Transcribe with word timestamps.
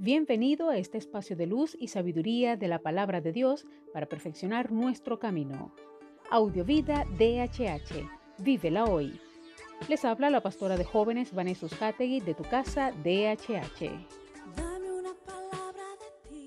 Bienvenido 0.00 0.70
a 0.70 0.78
este 0.78 0.96
espacio 0.96 1.34
de 1.34 1.48
luz 1.48 1.76
y 1.76 1.88
sabiduría 1.88 2.56
de 2.56 2.68
la 2.68 2.78
palabra 2.78 3.20
de 3.20 3.32
Dios 3.32 3.66
para 3.92 4.06
perfeccionar 4.06 4.70
nuestro 4.70 5.18
camino. 5.18 5.74
Audiovida 6.30 7.04
DHH. 7.18 8.08
Vívela 8.38 8.84
hoy. 8.84 9.18
Les 9.88 10.04
habla 10.04 10.30
la 10.30 10.40
pastora 10.40 10.76
de 10.76 10.84
jóvenes 10.84 11.34
Vanessa 11.34 11.66
Hategui 11.80 12.20
de 12.20 12.34
tu 12.34 12.44
casa 12.44 12.92
DHH. 12.92 13.90
Dame 14.56 14.92
una 14.92 15.14
palabra 15.26 15.82
de 15.98 16.12
ti. 16.30 16.46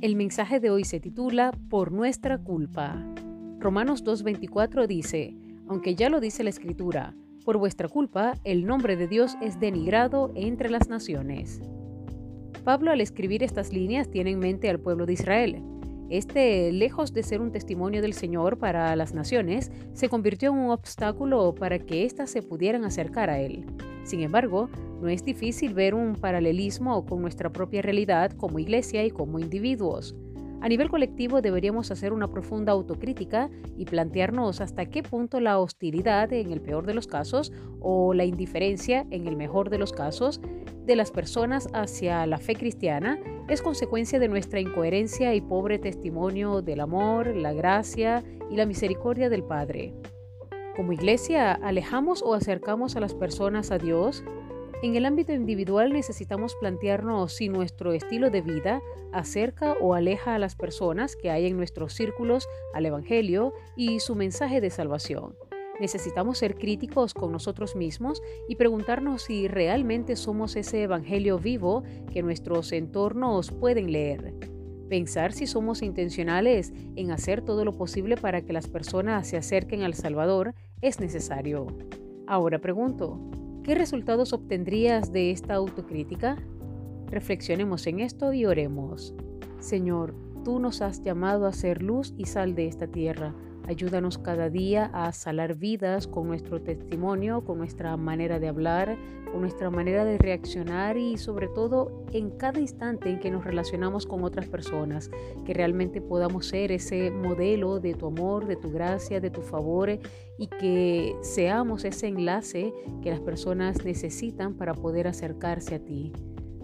El 0.00 0.14
mensaje 0.14 0.60
de 0.60 0.70
hoy 0.70 0.84
se 0.84 1.00
titula 1.00 1.50
Por 1.68 1.90
nuestra 1.90 2.38
culpa. 2.38 3.04
Romanos 3.58 4.04
2.24 4.04 4.86
dice, 4.86 5.34
aunque 5.68 5.94
ya 5.94 6.08
lo 6.08 6.20
dice 6.20 6.44
la 6.44 6.50
Escritura, 6.50 7.14
por 7.44 7.58
vuestra 7.58 7.88
culpa 7.88 8.34
el 8.44 8.66
nombre 8.66 8.96
de 8.96 9.06
Dios 9.06 9.36
es 9.40 9.60
denigrado 9.60 10.32
entre 10.34 10.68
las 10.68 10.88
naciones. 10.88 11.60
Pablo 12.64 12.90
al 12.90 13.00
escribir 13.00 13.44
estas 13.44 13.72
líneas 13.72 14.10
tiene 14.10 14.32
en 14.32 14.40
mente 14.40 14.68
al 14.68 14.80
pueblo 14.80 15.06
de 15.06 15.12
Israel. 15.12 15.62
Este, 16.08 16.72
lejos 16.72 17.12
de 17.12 17.22
ser 17.22 17.40
un 17.40 17.52
testimonio 17.52 18.02
del 18.02 18.12
Señor 18.12 18.58
para 18.58 18.94
las 18.96 19.14
naciones, 19.14 19.70
se 19.92 20.08
convirtió 20.08 20.50
en 20.50 20.58
un 20.58 20.70
obstáculo 20.70 21.54
para 21.54 21.78
que 21.78 22.04
éstas 22.04 22.30
se 22.30 22.42
pudieran 22.42 22.84
acercar 22.84 23.30
a 23.30 23.38
Él. 23.38 23.64
Sin 24.02 24.20
embargo, 24.20 24.68
no 25.00 25.08
es 25.08 25.24
difícil 25.24 25.74
ver 25.74 25.94
un 25.94 26.14
paralelismo 26.14 27.04
con 27.06 27.22
nuestra 27.22 27.52
propia 27.52 27.82
realidad 27.82 28.32
como 28.32 28.58
iglesia 28.58 29.04
y 29.04 29.10
como 29.10 29.38
individuos. 29.38 30.16
A 30.60 30.68
nivel 30.68 30.88
colectivo 30.88 31.42
deberíamos 31.42 31.90
hacer 31.90 32.12
una 32.12 32.30
profunda 32.30 32.72
autocrítica 32.72 33.50
y 33.76 33.84
plantearnos 33.84 34.60
hasta 34.60 34.86
qué 34.86 35.02
punto 35.02 35.40
la 35.40 35.58
hostilidad 35.58 36.32
en 36.32 36.50
el 36.50 36.60
peor 36.60 36.86
de 36.86 36.94
los 36.94 37.06
casos 37.06 37.52
o 37.80 38.14
la 38.14 38.24
indiferencia 38.24 39.06
en 39.10 39.26
el 39.26 39.36
mejor 39.36 39.70
de 39.70 39.78
los 39.78 39.92
casos 39.92 40.40
de 40.86 40.96
las 40.96 41.10
personas 41.10 41.68
hacia 41.72 42.26
la 42.26 42.38
fe 42.38 42.54
cristiana 42.54 43.18
es 43.48 43.62
consecuencia 43.62 44.18
de 44.18 44.28
nuestra 44.28 44.60
incoherencia 44.60 45.34
y 45.34 45.40
pobre 45.40 45.78
testimonio 45.78 46.62
del 46.62 46.80
amor, 46.80 47.36
la 47.36 47.52
gracia 47.52 48.24
y 48.50 48.56
la 48.56 48.66
misericordia 48.66 49.28
del 49.28 49.44
Padre. 49.44 49.94
Como 50.74 50.92
iglesia, 50.92 51.52
¿alejamos 51.52 52.22
o 52.22 52.34
acercamos 52.34 52.96
a 52.96 53.00
las 53.00 53.14
personas 53.14 53.70
a 53.70 53.78
Dios? 53.78 54.24
En 54.82 54.94
el 54.94 55.06
ámbito 55.06 55.32
individual 55.32 55.92
necesitamos 55.92 56.54
plantearnos 56.56 57.32
si 57.32 57.48
nuestro 57.48 57.94
estilo 57.94 58.28
de 58.28 58.42
vida 58.42 58.82
acerca 59.10 59.72
o 59.80 59.94
aleja 59.94 60.34
a 60.34 60.38
las 60.38 60.54
personas 60.54 61.16
que 61.16 61.30
hay 61.30 61.46
en 61.46 61.56
nuestros 61.56 61.94
círculos 61.94 62.46
al 62.74 62.84
Evangelio 62.84 63.54
y 63.74 64.00
su 64.00 64.14
mensaje 64.14 64.60
de 64.60 64.68
salvación. 64.68 65.34
Necesitamos 65.80 66.38
ser 66.38 66.56
críticos 66.56 67.14
con 67.14 67.32
nosotros 67.32 67.74
mismos 67.74 68.22
y 68.48 68.56
preguntarnos 68.56 69.22
si 69.22 69.48
realmente 69.48 70.14
somos 70.14 70.56
ese 70.56 70.82
Evangelio 70.82 71.38
vivo 71.38 71.82
que 72.12 72.22
nuestros 72.22 72.70
entornos 72.72 73.52
pueden 73.52 73.92
leer. 73.92 74.34
Pensar 74.90 75.32
si 75.32 75.46
somos 75.46 75.82
intencionales 75.82 76.72
en 76.96 77.10
hacer 77.12 77.40
todo 77.40 77.64
lo 77.64 77.72
posible 77.72 78.16
para 78.16 78.42
que 78.42 78.52
las 78.52 78.68
personas 78.68 79.26
se 79.26 79.38
acerquen 79.38 79.82
al 79.82 79.94
Salvador 79.94 80.54
es 80.82 81.00
necesario. 81.00 81.66
Ahora 82.26 82.58
pregunto, 82.58 83.20
¿Qué 83.66 83.74
resultados 83.74 84.32
obtendrías 84.32 85.12
de 85.12 85.32
esta 85.32 85.54
autocrítica? 85.54 86.36
Reflexionemos 87.08 87.84
en 87.88 87.98
esto 87.98 88.32
y 88.32 88.46
oremos. 88.46 89.12
Señor, 89.58 90.14
tú 90.44 90.60
nos 90.60 90.82
has 90.82 91.02
llamado 91.02 91.48
a 91.48 91.52
ser 91.52 91.82
luz 91.82 92.14
y 92.16 92.26
sal 92.26 92.54
de 92.54 92.68
esta 92.68 92.86
tierra. 92.86 93.34
Ayúdanos 93.66 94.18
cada 94.18 94.48
día 94.48 94.90
a 94.92 95.12
salar 95.12 95.56
vidas 95.56 96.06
con 96.06 96.28
nuestro 96.28 96.62
testimonio, 96.62 97.44
con 97.44 97.58
nuestra 97.58 97.96
manera 97.96 98.38
de 98.38 98.46
hablar, 98.46 98.96
con 99.32 99.40
nuestra 99.40 99.70
manera 99.70 100.04
de 100.04 100.18
reaccionar 100.18 100.96
y 100.96 101.18
sobre 101.18 101.48
todo 101.48 102.06
en 102.12 102.30
cada 102.30 102.60
instante 102.60 103.10
en 103.10 103.18
que 103.18 103.30
nos 103.30 103.44
relacionamos 103.44 104.06
con 104.06 104.22
otras 104.22 104.46
personas, 104.46 105.10
que 105.44 105.52
realmente 105.52 106.00
podamos 106.00 106.46
ser 106.46 106.70
ese 106.70 107.10
modelo 107.10 107.80
de 107.80 107.94
tu 107.94 108.06
amor, 108.06 108.46
de 108.46 108.54
tu 108.54 108.70
gracia, 108.70 109.20
de 109.20 109.30
tu 109.30 109.42
favor 109.42 109.90
y 110.38 110.46
que 110.46 111.16
seamos 111.22 111.84
ese 111.84 112.06
enlace 112.06 112.72
que 113.02 113.10
las 113.10 113.20
personas 113.20 113.84
necesitan 113.84 114.54
para 114.54 114.74
poder 114.74 115.08
acercarse 115.08 115.74
a 115.74 115.78
ti. 115.80 116.12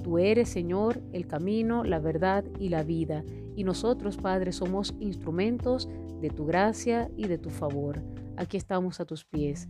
Tú 0.03 0.19
eres, 0.19 0.49
Señor, 0.49 1.01
el 1.13 1.27
camino, 1.27 1.85
la 1.85 1.99
verdad 1.99 2.45
y 2.59 2.69
la 2.69 2.83
vida. 2.83 3.25
Y 3.55 3.65
nosotros, 3.65 4.17
Padre, 4.17 4.53
somos 4.53 4.95
instrumentos 4.99 5.89
de 6.21 6.31
tu 6.31 6.47
gracia 6.47 7.11
y 7.17 7.27
de 7.29 7.39
tu 7.39 7.51
favor. 7.51 8.03
Aquí 8.37 8.57
estamos 8.57 9.01
a 9.01 9.05
tus 9.05 9.25
pies. 9.25 9.69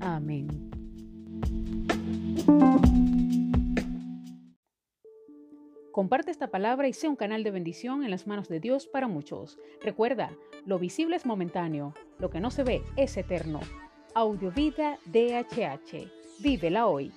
Amén. 0.00 0.48
Comparte 5.96 6.30
esta 6.30 6.48
palabra 6.48 6.88
y 6.88 6.92
sea 6.92 7.08
un 7.08 7.16
canal 7.16 7.42
de 7.42 7.50
bendición 7.50 8.04
en 8.04 8.10
las 8.10 8.26
manos 8.26 8.48
de 8.48 8.60
Dios 8.60 8.86
para 8.86 9.08
muchos. 9.08 9.58
Recuerda, 9.82 10.30
lo 10.66 10.78
visible 10.78 11.16
es 11.16 11.24
momentáneo, 11.24 11.94
lo 12.18 12.28
que 12.28 12.38
no 12.38 12.50
se 12.50 12.64
ve 12.64 12.82
es 12.96 13.16
eterno. 13.16 13.60
Audiovida 14.14 14.98
DHH. 15.06 16.10
Vívela 16.40 16.86
hoy. 16.86 17.12